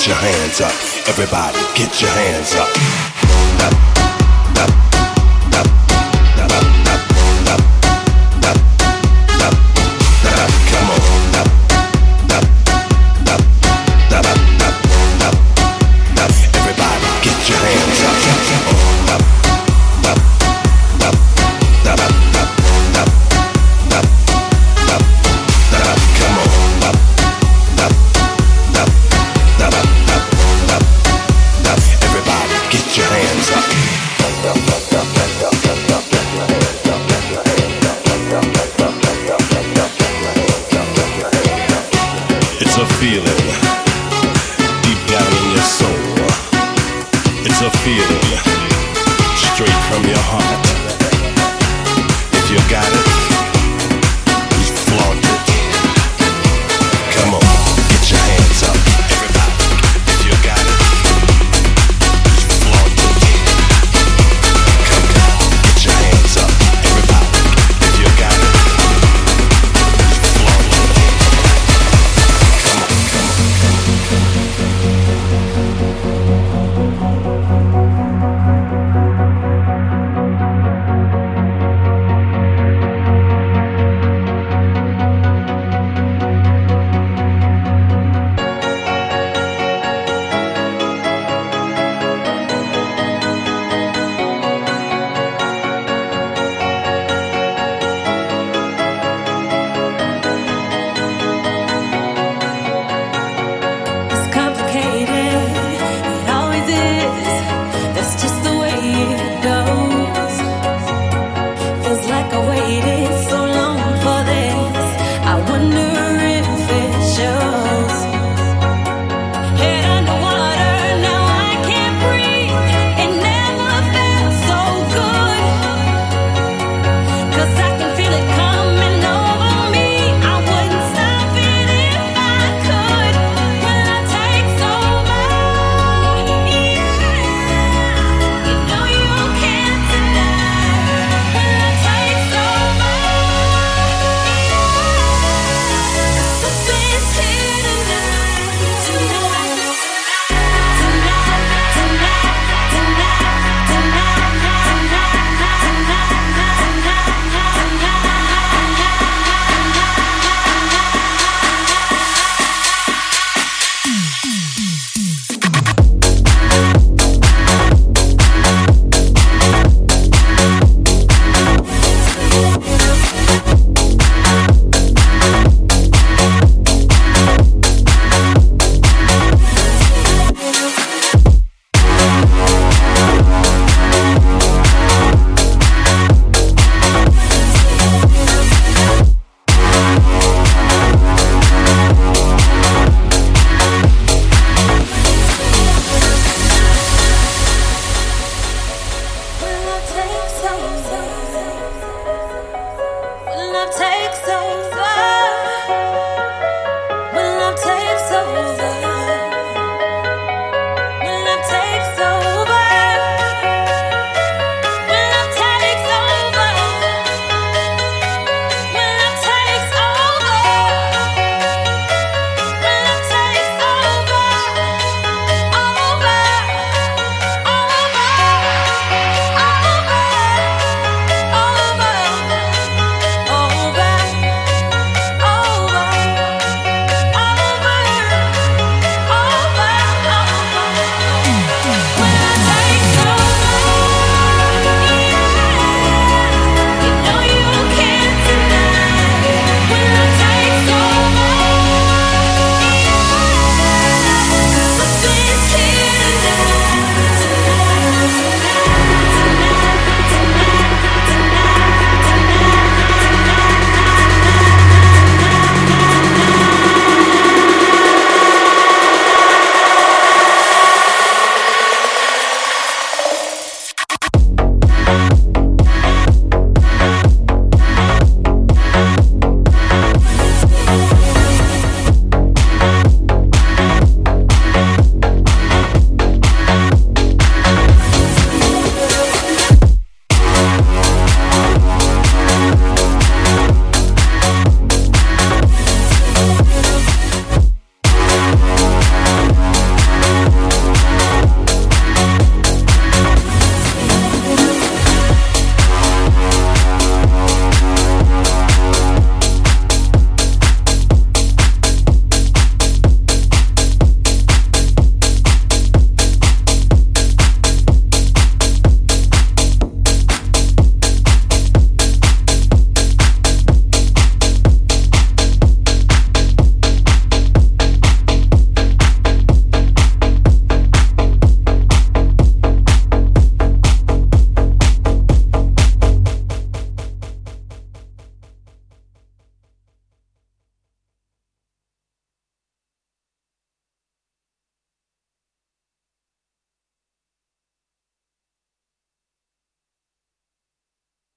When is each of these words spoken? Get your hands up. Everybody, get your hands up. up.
Get 0.00 0.08
your 0.08 0.16
hands 0.16 0.60
up. 0.62 0.72
Everybody, 1.08 1.58
get 1.76 2.00
your 2.00 2.08
hands 2.08 2.54
up. 2.54 2.70
up. 4.56 4.89